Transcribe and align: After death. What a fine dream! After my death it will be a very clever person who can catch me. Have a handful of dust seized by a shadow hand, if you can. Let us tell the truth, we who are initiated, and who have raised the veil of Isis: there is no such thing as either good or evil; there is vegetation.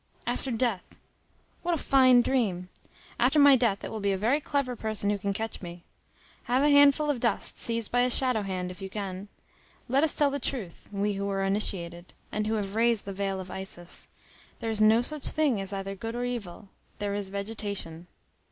After 0.25 0.49
death. 0.49 0.97
What 1.61 1.75
a 1.75 1.77
fine 1.77 2.21
dream! 2.21 2.69
After 3.19 3.37
my 3.37 3.55
death 3.55 3.83
it 3.83 3.91
will 3.91 3.99
be 3.99 4.11
a 4.11 4.17
very 4.17 4.39
clever 4.41 4.75
person 4.75 5.11
who 5.11 5.19
can 5.19 5.31
catch 5.31 5.61
me. 5.61 5.83
Have 6.45 6.63
a 6.63 6.71
handful 6.71 7.11
of 7.11 7.19
dust 7.19 7.59
seized 7.59 7.91
by 7.91 8.01
a 8.01 8.09
shadow 8.09 8.41
hand, 8.41 8.71
if 8.71 8.81
you 8.81 8.89
can. 8.89 9.27
Let 9.87 10.03
us 10.03 10.15
tell 10.15 10.31
the 10.31 10.39
truth, 10.39 10.89
we 10.91 11.13
who 11.13 11.29
are 11.29 11.43
initiated, 11.43 12.13
and 12.31 12.47
who 12.47 12.55
have 12.55 12.73
raised 12.73 13.05
the 13.05 13.13
veil 13.13 13.39
of 13.39 13.51
Isis: 13.51 14.07
there 14.57 14.71
is 14.71 14.81
no 14.81 15.03
such 15.03 15.27
thing 15.27 15.61
as 15.61 15.71
either 15.71 15.93
good 15.93 16.15
or 16.15 16.25
evil; 16.25 16.69
there 16.97 17.13
is 17.13 17.29
vegetation. 17.29 18.07